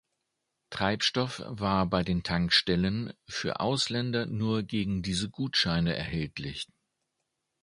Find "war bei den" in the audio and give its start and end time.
1.45-2.23